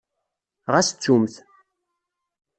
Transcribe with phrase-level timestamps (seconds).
[0.73, 1.35] Ɣas ttumt.